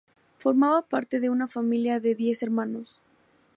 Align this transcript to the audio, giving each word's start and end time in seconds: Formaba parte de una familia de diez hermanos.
Formaba 0.39 0.81
parte 0.81 1.19
de 1.19 1.29
una 1.29 1.47
familia 1.47 1.99
de 1.99 2.15
diez 2.15 2.41
hermanos. 2.41 3.03